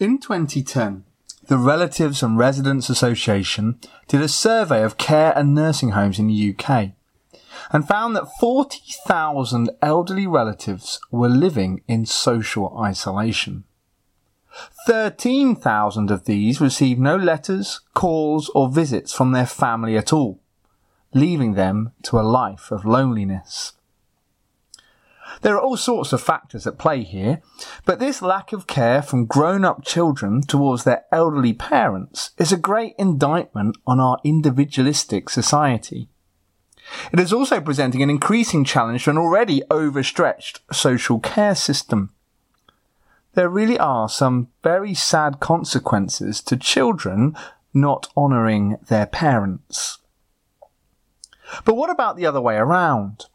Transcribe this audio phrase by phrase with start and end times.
[0.00, 1.02] In 2010,
[1.48, 6.54] the Relatives and Residents Association did a survey of care and nursing homes in the
[6.54, 6.92] UK
[7.72, 13.64] and found that 40,000 elderly relatives were living in social isolation.
[14.86, 20.38] 13,000 of these received no letters, calls, or visits from their family at all,
[21.12, 23.72] leaving them to a life of loneliness.
[25.42, 27.42] There are all sorts of factors at play here,
[27.84, 32.56] but this lack of care from grown up children towards their elderly parents is a
[32.56, 36.08] great indictment on our individualistic society.
[37.12, 42.10] It is also presenting an increasing challenge to an already overstretched social care system.
[43.34, 47.36] There really are some very sad consequences to children
[47.74, 49.98] not honouring their parents.
[51.64, 53.26] But what about the other way around?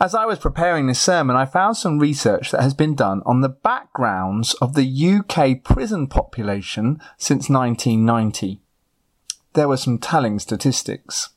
[0.00, 3.40] As I was preparing this sermon, I found some research that has been done on
[3.40, 8.60] the backgrounds of the UK prison population since 1990.
[9.54, 11.30] There were some telling statistics.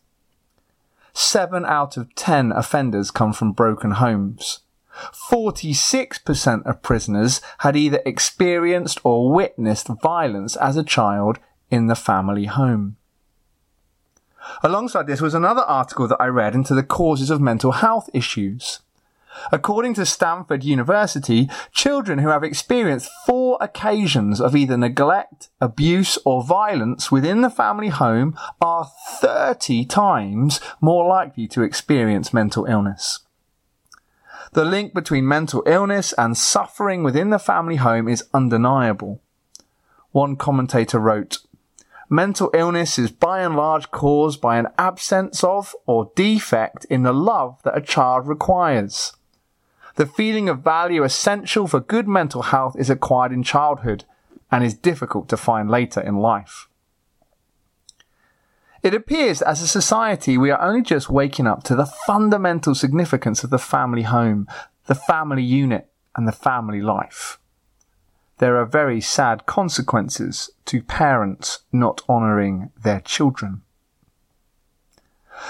[1.12, 4.60] Seven out of ten offenders come from broken homes.
[5.32, 11.40] 46% of prisoners had either experienced or witnessed violence as a child
[11.72, 12.98] in the family home.
[14.64, 18.80] Alongside this was another article that I read into the causes of mental health issues.
[19.52, 26.44] According to Stanford University, children who have experienced four occasions of either neglect, abuse, or
[26.44, 33.20] violence within the family home are 30 times more likely to experience mental illness.
[34.54, 39.22] The link between mental illness and suffering within the family home is undeniable.
[40.12, 41.40] One commentator wrote,
[42.14, 47.14] Mental illness is by and large caused by an absence of or defect in the
[47.14, 49.14] love that a child requires.
[49.96, 54.04] The feeling of value essential for good mental health is acquired in childhood
[54.52, 56.68] and is difficult to find later in life.
[58.84, 63.46] It appears as a society we are only just waking up to the fundamental significance
[63.46, 64.50] of the family home,
[64.88, 67.40] the family unit, and the family life
[68.42, 73.62] there are very sad consequences to parents not honouring their children.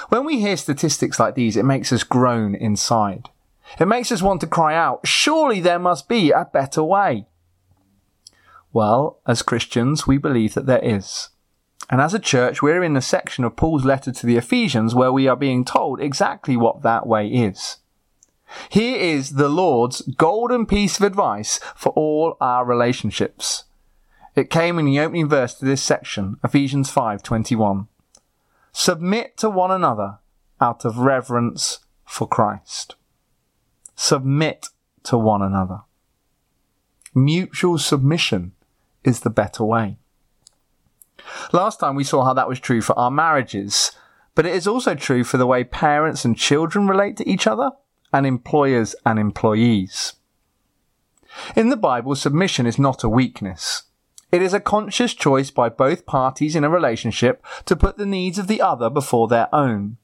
[0.09, 3.29] When we hear statistics like these, it makes us groan inside.
[3.79, 7.27] It makes us want to cry out, surely there must be a better way.
[8.73, 11.29] Well, as Christians, we believe that there is.
[11.89, 15.13] And as a church, we're in the section of Paul's letter to the Ephesians where
[15.13, 17.77] we are being told exactly what that way is.
[18.69, 23.65] Here is the Lord's golden piece of advice for all our relationships.
[24.35, 27.87] It came in the opening verse to this section, Ephesians 5:21.
[28.71, 30.19] Submit to one another
[30.59, 32.95] out of reverence for Christ.
[33.95, 34.67] Submit
[35.03, 35.81] to one another.
[37.13, 38.53] Mutual submission
[39.03, 39.97] is the better way.
[41.51, 43.91] Last time we saw how that was true for our marriages,
[44.33, 47.71] but it is also true for the way parents and children relate to each other
[48.13, 50.13] and employers and employees.
[51.55, 53.83] In the Bible, submission is not a weakness.
[54.31, 58.37] It is a conscious choice by both parties in a relationship to put the needs
[58.37, 59.97] of the other before their own.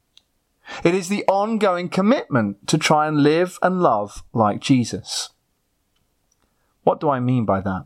[0.84, 5.30] It is the ongoing commitment to try and live and love like Jesus.
[6.84, 7.86] What do I mean by that?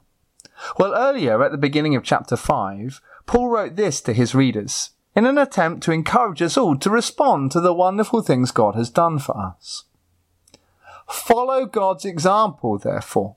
[0.77, 5.25] Well, earlier at the beginning of chapter 5, Paul wrote this to his readers in
[5.25, 9.19] an attempt to encourage us all to respond to the wonderful things God has done
[9.19, 9.85] for us.
[11.11, 13.35] Follow God's example, therefore,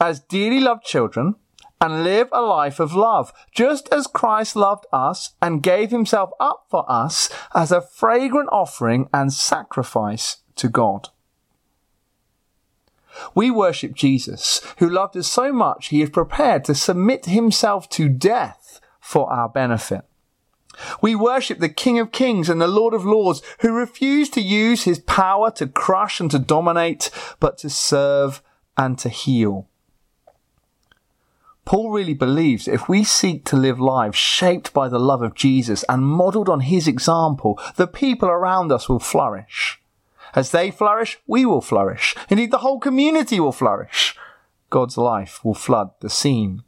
[0.00, 1.34] as dearly loved children,
[1.80, 6.66] and live a life of love, just as Christ loved us and gave himself up
[6.68, 11.08] for us as a fragrant offering and sacrifice to God.
[13.34, 18.08] We worship Jesus, who loved us so much he is prepared to submit himself to
[18.08, 20.02] death for our benefit.
[21.00, 24.84] We worship the King of Kings and the Lord of Lords who refused to use
[24.84, 28.42] his power to crush and to dominate, but to serve
[28.76, 29.66] and to heal.
[31.64, 35.34] Paul really believes that if we seek to live lives shaped by the love of
[35.34, 39.78] Jesus and modelled on his example, the people around us will flourish.
[40.34, 42.14] As they flourish, we will flourish.
[42.30, 44.16] Indeed, the whole community will flourish.
[44.70, 46.62] God's life will flood the scene.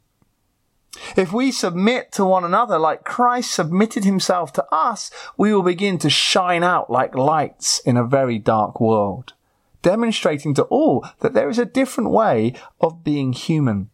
[1.15, 5.97] If we submit to one another like Christ submitted himself to us, we will begin
[5.99, 9.33] to shine out like lights in a very dark world,
[9.81, 13.89] demonstrating to all that there is a different way of being human,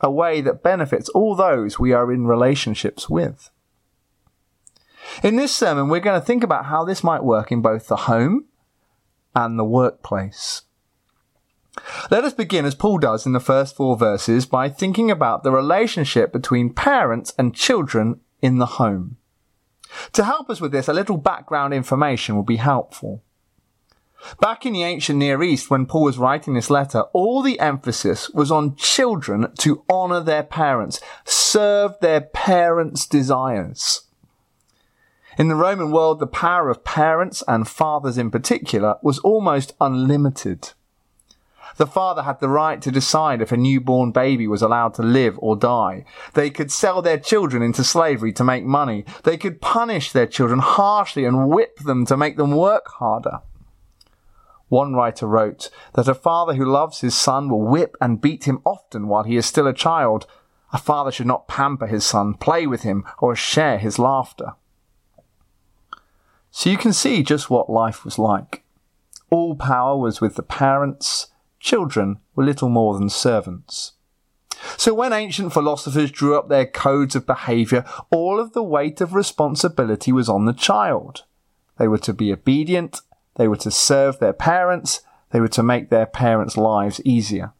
[0.00, 3.50] a way that benefits all those we are in relationships with.
[5.22, 7.96] In this sermon, we're going to think about how this might work in both the
[7.96, 8.46] home
[9.34, 10.62] and the workplace.
[12.10, 15.52] Let us begin, as Paul does in the first four verses, by thinking about the
[15.52, 19.16] relationship between parents and children in the home.
[20.12, 23.22] To help us with this, a little background information will be helpful.
[24.40, 28.28] Back in the ancient Near East, when Paul was writing this letter, all the emphasis
[28.30, 34.02] was on children to honor their parents, serve their parents' desires.
[35.38, 40.72] In the Roman world, the power of parents and fathers in particular was almost unlimited.
[41.76, 45.38] The father had the right to decide if a newborn baby was allowed to live
[45.38, 46.04] or die.
[46.34, 49.04] They could sell their children into slavery to make money.
[49.24, 53.40] They could punish their children harshly and whip them to make them work harder.
[54.68, 58.62] One writer wrote that a father who loves his son will whip and beat him
[58.64, 60.26] often while he is still a child.
[60.72, 64.52] A father should not pamper his son, play with him, or share his laughter.
[66.52, 68.62] So you can see just what life was like.
[69.28, 71.28] All power was with the parents,
[71.60, 73.92] children were little more than servants.
[74.76, 79.14] So when ancient philosophers drew up their codes of behavior, all of the weight of
[79.14, 81.24] responsibility was on the child.
[81.78, 83.00] They were to be obedient,
[83.36, 87.52] they were to serve their parents, they were to make their parents' lives easier.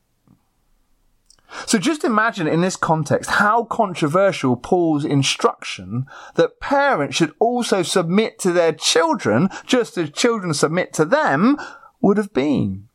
[1.67, 6.07] So just imagine in this context how controversial Paul's instruction
[6.37, 11.57] that parents should also submit to their children just as children submit to them
[12.01, 12.89] would have been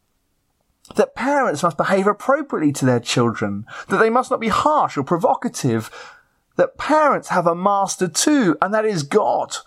[0.95, 5.03] that parents must behave appropriately to their children, that they must not be harsh or
[5.03, 5.89] provocative,
[6.57, 9.57] that parents have a master too, and that is God,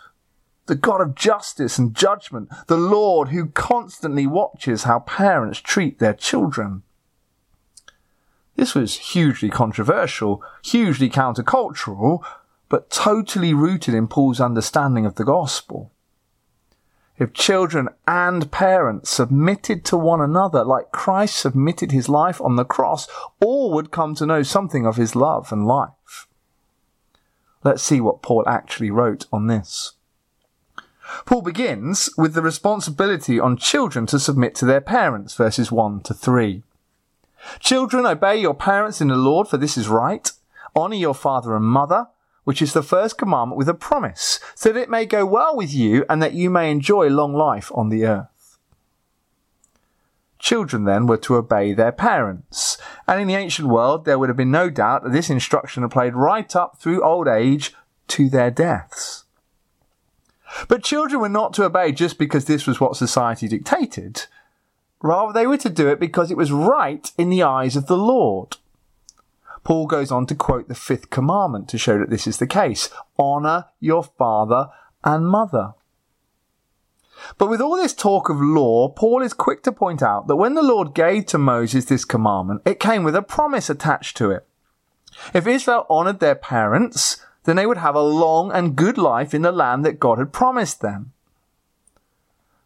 [0.66, 6.14] the God of justice and judgment, the Lord who constantly watches how parents treat their
[6.14, 6.82] children.
[8.54, 12.24] This was hugely controversial, hugely countercultural,
[12.68, 15.92] but totally rooted in Paul's understanding of the gospel
[17.18, 22.64] if children and parents submitted to one another like Christ submitted his life on the
[22.64, 23.08] cross,
[23.40, 26.28] all would come to know something of his love and life.
[27.64, 29.94] Let's see what Paul actually wrote on this.
[31.26, 36.14] Paul begins with the responsibility on children to submit to their parents, verses 1 to
[36.14, 36.62] 3.
[37.60, 40.30] Children, obey your parents in the Lord, for this is right.
[40.76, 42.08] Honor your father and mother
[42.48, 45.70] which is the first commandment with a promise, so that it may go well with
[45.70, 48.56] you and that you may enjoy long life on the earth.
[50.38, 54.36] Children then were to obey their parents, and in the ancient world there would have
[54.38, 57.74] been no doubt that this instruction applied right up through old age
[58.06, 59.24] to their deaths.
[60.68, 64.24] But children were not to obey just because this was what society dictated.
[65.02, 67.98] Rather, they were to do it because it was right in the eyes of the
[67.98, 68.56] Lord.
[69.68, 72.88] Paul goes on to quote the fifth commandment to show that this is the case.
[73.18, 74.70] Honor your father
[75.04, 75.74] and mother.
[77.36, 80.54] But with all this talk of law, Paul is quick to point out that when
[80.54, 84.46] the Lord gave to Moses this commandment, it came with a promise attached to it.
[85.34, 89.42] If Israel honored their parents, then they would have a long and good life in
[89.42, 91.12] the land that God had promised them.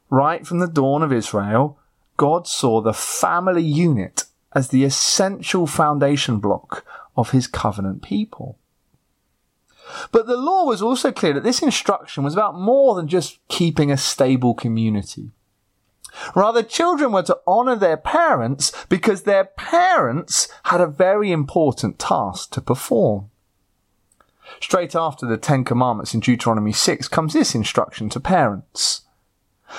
[0.09, 1.81] Right from the dawn of Israel,
[2.17, 6.85] God saw the family unit as the essential foundation block
[7.17, 8.59] of his covenant people.
[10.11, 13.91] But the law was also clear that this instruction was about more than just keeping
[13.91, 15.31] a stable community.
[16.35, 22.51] Rather, children were to honor their parents because their parents had a very important task
[22.53, 23.31] to perform.
[24.61, 29.02] Straight after the Ten Commandments in Deuteronomy 6 comes this instruction to parents.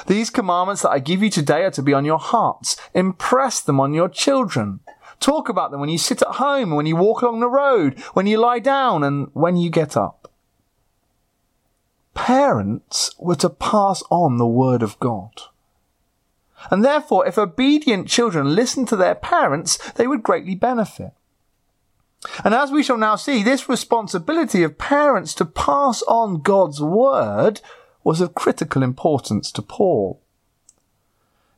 [0.08, 2.78] These commandments that I give you today are to be on your hearts.
[2.94, 4.80] Impress them on your children.
[5.20, 8.28] Talk about them when you sit at home, when you walk along the road, when
[8.28, 10.32] you lie down, and when you get up.
[12.14, 15.32] Parents were to pass on the word of God.
[16.70, 21.12] And therefore, if obedient children listened to their parents, they would greatly benefit.
[22.44, 27.60] And as we shall now see, this responsibility of parents to pass on God's word
[28.04, 30.22] was of critical importance to Paul.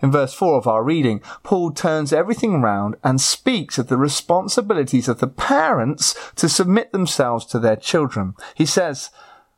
[0.02, 5.08] In verse 4 of our reading, Paul turns everything round and speaks of the responsibilities
[5.08, 8.36] of the parents to submit themselves to their children.
[8.54, 9.10] He says,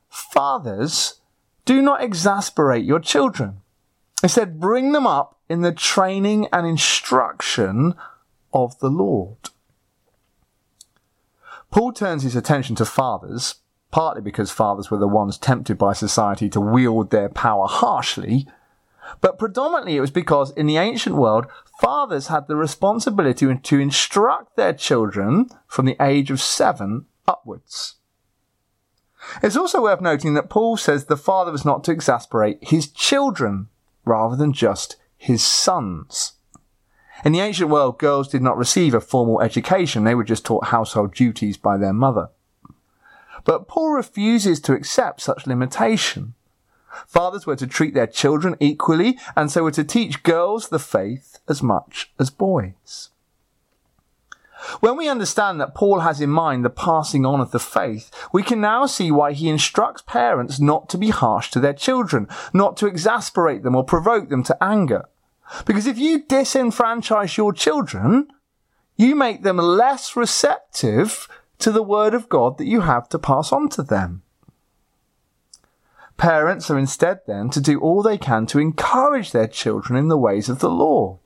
[0.09, 1.19] Fathers,
[1.65, 3.61] do not exasperate your children.
[4.23, 7.93] Instead, bring them up in the training and instruction
[8.53, 9.49] of the Lord.
[11.71, 13.55] Paul turns his attention to fathers
[13.91, 18.47] partly because fathers were the ones tempted by society to wield their power harshly,
[19.21, 21.47] but predominantly it was because in the ancient world,
[21.79, 27.95] fathers had the responsibility to instruct their children from the age of seven upwards.
[29.41, 33.67] It's also worth noting that Paul says the father was not to exasperate his children
[34.05, 36.33] rather than just his sons.
[37.25, 40.03] In the ancient world, girls did not receive a formal education.
[40.03, 42.29] They were just taught household duties by their mother.
[43.47, 46.33] But Paul refuses to accept such limitation.
[47.07, 51.39] Fathers were to treat their children equally, and so were to teach girls the faith
[51.47, 53.09] as much as boys.
[54.81, 58.43] When we understand that Paul has in mind the passing on of the faith, we
[58.43, 62.75] can now see why he instructs parents not to be harsh to their children, not
[62.77, 65.05] to exasperate them or provoke them to anger.
[65.65, 68.27] Because if you disenfranchise your children,
[68.97, 73.51] you make them less receptive to the word of God that you have to pass
[73.51, 74.23] on to them.
[76.17, 80.17] Parents are instead then to do all they can to encourage their children in the
[80.17, 81.19] ways of the Lord.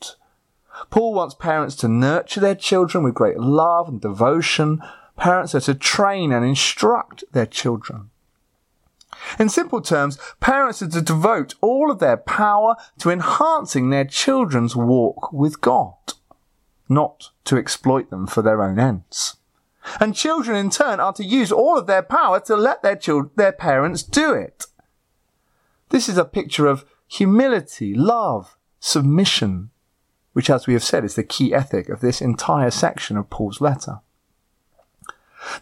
[0.89, 4.81] Paul wants parents to nurture their children with great love and devotion.
[5.15, 8.09] Parents are to train and instruct their children.
[9.39, 14.75] In simple terms, parents are to devote all of their power to enhancing their children's
[14.75, 15.93] walk with God,
[16.89, 19.37] not to exploit them for their own ends.
[19.99, 23.31] And children in turn are to use all of their power to let their children,
[23.35, 24.65] their parents do it.
[25.89, 29.69] This is a picture of humility, love, submission,
[30.33, 33.59] which, as we have said, is the key ethic of this entire section of Paul's
[33.59, 33.99] letter.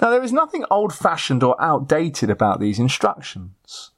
[0.02, 3.92] Now, there is nothing old fashioned or outdated about these instructions.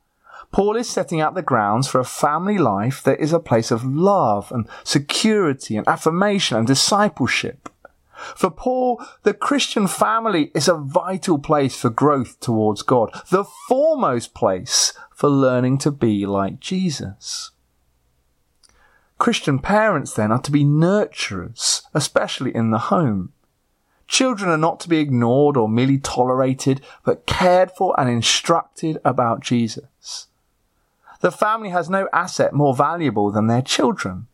[0.51, 3.85] Paul is setting out the grounds for a family life that is a place of
[3.85, 7.69] love and security and affirmation and discipleship.
[8.35, 14.33] For Paul, the Christian family is a vital place for growth towards God, the foremost
[14.33, 17.51] place for learning to be like Jesus.
[19.17, 23.33] Christian parents then are to be nurturers, especially in the home.
[24.07, 29.41] Children are not to be ignored or merely tolerated, but cared for and instructed about
[29.41, 30.27] Jesus.
[31.21, 34.27] The family has no asset more valuable than their children.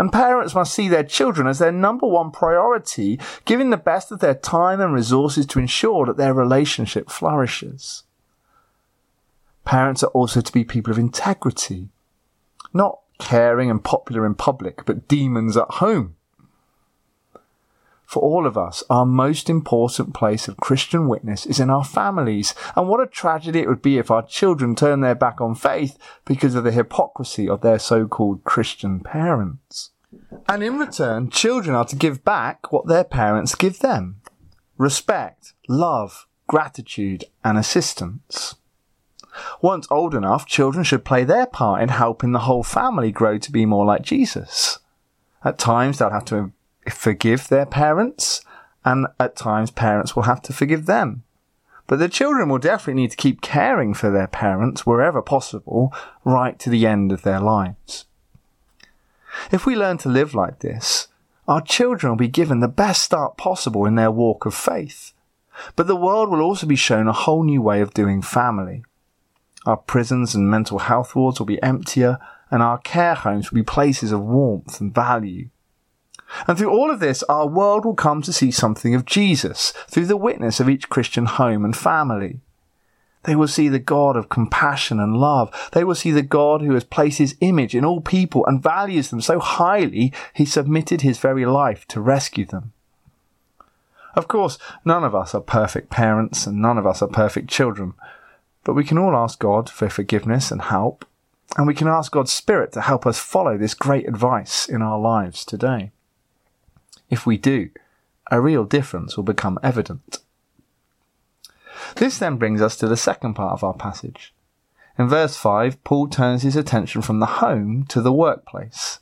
[0.00, 4.20] And parents must see their children as their number one priority, giving the best of
[4.20, 8.04] their time and resources to ensure that their relationship flourishes.
[9.66, 11.90] Parents are also to be people of integrity,
[12.72, 16.16] not caring and popular in public, but demons at home.
[18.10, 22.56] For all of us, our most important place of Christian witness is in our families.
[22.74, 25.96] And what a tragedy it would be if our children turn their back on faith
[26.24, 29.90] because of the hypocrisy of their so-called Christian parents.
[30.48, 34.20] And in return, children are to give back what their parents give them.
[34.76, 38.56] Respect, love, gratitude, and assistance.
[39.62, 43.52] Once old enough, children should play their part in helping the whole family grow to
[43.52, 44.80] be more like Jesus.
[45.44, 46.50] At times, they'll have to
[46.88, 48.42] forgive their parents,
[48.84, 51.24] and at times, parents will have to forgive them.
[51.86, 55.92] But the children will definitely need to keep caring for their parents wherever possible,
[56.24, 58.06] right to the end of their lives.
[59.50, 61.08] If we learn to live like this,
[61.48, 65.12] our children will be given the best start possible in their walk of faith.
[65.74, 68.84] But the world will also be shown a whole new way of doing family.
[69.66, 72.18] Our prisons and mental health wards will be emptier,
[72.50, 75.48] and our care homes will be places of warmth and value.
[76.46, 80.06] And through all of this, our world will come to see something of Jesus through
[80.06, 82.40] the witness of each Christian home and family.
[83.24, 85.70] They will see the God of compassion and love.
[85.72, 89.10] They will see the God who has placed his image in all people and values
[89.10, 92.72] them so highly he submitted his very life to rescue them.
[94.14, 97.94] Of course, none of us are perfect parents and none of us are perfect children,
[98.64, 101.04] but we can all ask God for forgiveness and help,
[101.56, 104.98] and we can ask God's Spirit to help us follow this great advice in our
[104.98, 105.92] lives today.
[107.10, 107.70] If we do,
[108.30, 110.20] a real difference will become evident.
[111.96, 114.32] This then brings us to the second part of our passage.
[114.98, 119.00] In verse 5, Paul turns his attention from the home to the workplace.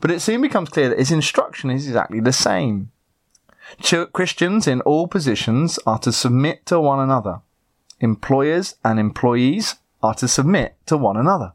[0.00, 2.92] But it soon becomes clear that his instruction is exactly the same.
[4.12, 7.40] Christians in all positions are to submit to one another.
[8.00, 11.52] Employers and employees are to submit to one another.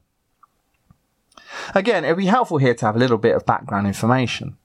[1.73, 4.57] Again, it would be helpful here to have a little bit of background information.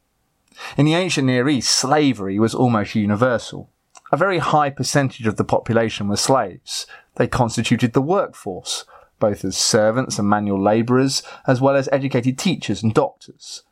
[0.76, 3.70] In the ancient Near East, slavery was almost universal.
[4.12, 6.86] A very high percentage of the population were slaves.
[7.16, 8.84] They constituted the workforce,
[9.18, 13.62] both as servants and manual labourers, as well as educated teachers and doctors.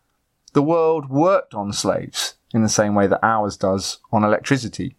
[0.52, 4.97] The world worked on slaves in the same way that ours does on electricity.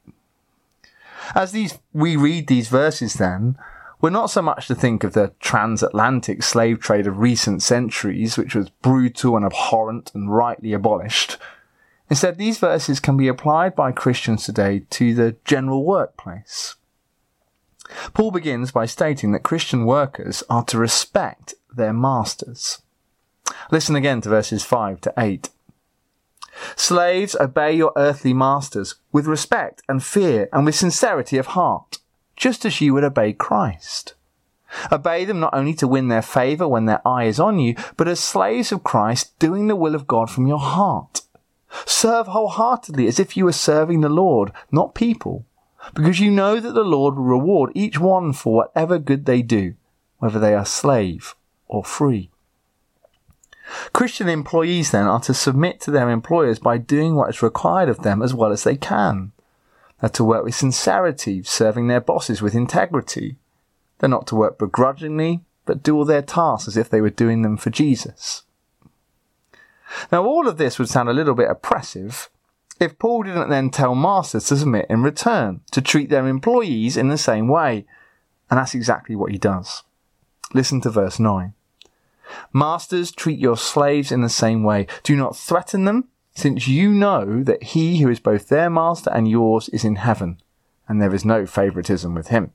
[1.35, 3.57] As these, we read these verses then,
[4.01, 8.55] we're not so much to think of the transatlantic slave trade of recent centuries, which
[8.55, 11.37] was brutal and abhorrent and rightly abolished,
[12.09, 16.75] Instead, these verses can be applied by Christians today to the general workplace.
[18.13, 22.81] Paul begins by stating that Christian workers are to respect their masters.
[23.71, 25.49] Listen again to verses 5 to 8.
[26.75, 31.99] Slaves, obey your earthly masters with respect and fear and with sincerity of heart,
[32.35, 34.15] just as you would obey Christ.
[34.91, 38.07] Obey them not only to win their favour when their eye is on you, but
[38.07, 41.21] as slaves of Christ, doing the will of God from your heart.
[41.85, 45.45] Serve wholeheartedly as if you were serving the Lord, not people,
[45.93, 49.75] because you know that the Lord will reward each one for whatever good they do,
[50.17, 51.35] whether they are slave
[51.67, 52.29] or free.
[53.93, 58.01] Christian employees then are to submit to their employers by doing what is required of
[58.01, 59.31] them as well as they can.
[60.01, 63.37] They're to work with sincerity, serving their bosses with integrity.
[63.99, 67.41] They're not to work begrudgingly, but do all their tasks as if they were doing
[67.41, 68.43] them for Jesus.
[70.11, 72.29] Now, all of this would sound a little bit oppressive
[72.79, 77.09] if Paul didn't then tell masters to submit in return, to treat their employees in
[77.09, 77.85] the same way.
[78.49, 79.83] And that's exactly what he does.
[80.53, 81.53] Listen to verse 9.
[82.53, 84.87] Masters, treat your slaves in the same way.
[85.03, 89.27] Do not threaten them, since you know that he who is both their master and
[89.27, 90.39] yours is in heaven,
[90.87, 92.53] and there is no favoritism with him.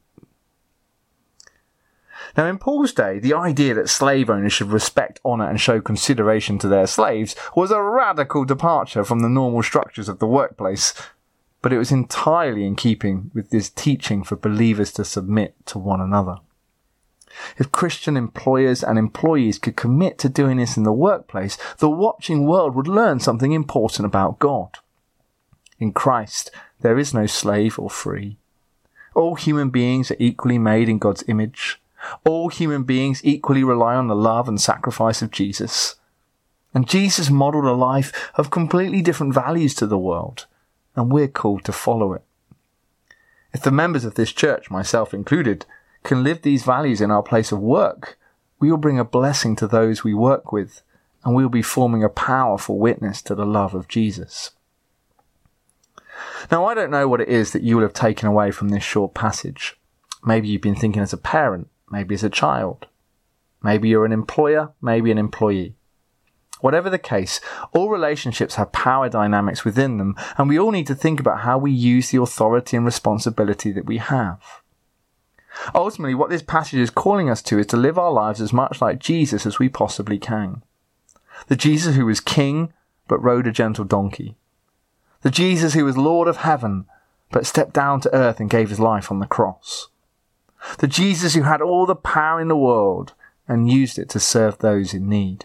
[2.36, 6.58] Now, in Paul's day, the idea that slave owners should respect, honour, and show consideration
[6.58, 10.94] to their slaves was a radical departure from the normal structures of the workplace,
[11.62, 16.00] but it was entirely in keeping with this teaching for believers to submit to one
[16.00, 16.38] another.
[17.56, 22.46] If Christian employers and employees could commit to doing this in the workplace, the watching
[22.46, 24.78] world would learn something important about God.
[25.78, 26.50] In Christ,
[26.80, 28.38] there is no slave or free.
[29.14, 31.80] All human beings are equally made in God's image.
[32.24, 35.96] All human beings equally rely on the love and sacrifice of Jesus.
[36.74, 40.46] And Jesus modeled a life of completely different values to the world,
[40.96, 42.22] and we're called to follow it.
[43.52, 45.64] If the members of this church, myself included,
[46.02, 48.18] can live these values in our place of work,
[48.58, 50.82] we will bring a blessing to those we work with,
[51.24, 54.50] and we will be forming a powerful witness to the love of Jesus.
[56.50, 58.82] Now, I don't know what it is that you will have taken away from this
[58.82, 59.78] short passage.
[60.24, 62.86] Maybe you've been thinking as a parent, maybe as a child.
[63.62, 65.74] Maybe you're an employer, maybe an employee.
[66.60, 67.40] Whatever the case,
[67.72, 71.58] all relationships have power dynamics within them, and we all need to think about how
[71.58, 74.62] we use the authority and responsibility that we have.
[75.74, 78.80] Ultimately, what this passage is calling us to is to live our lives as much
[78.80, 80.62] like Jesus as we possibly can.
[81.48, 82.72] The Jesus who was king,
[83.08, 84.36] but rode a gentle donkey.
[85.22, 86.86] The Jesus who was Lord of heaven,
[87.30, 89.88] but stepped down to earth and gave his life on the cross.
[90.78, 93.14] The Jesus who had all the power in the world
[93.46, 95.44] and used it to serve those in need.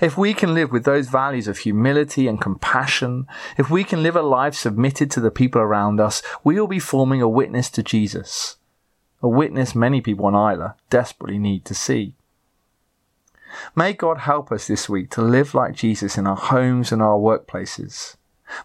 [0.00, 4.16] If we can live with those values of humility and compassion, if we can live
[4.16, 7.82] a life submitted to the people around us, we will be forming a witness to
[7.82, 8.56] Jesus.
[9.22, 12.14] A witness many people on Islay desperately need to see.
[13.74, 17.16] May God help us this week to live like Jesus in our homes and our
[17.16, 18.16] workplaces.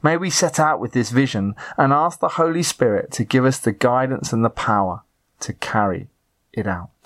[0.03, 3.57] May we set out with this vision and ask the Holy Spirit to give us
[3.57, 5.03] the guidance and the power
[5.41, 6.09] to carry
[6.53, 7.00] it out.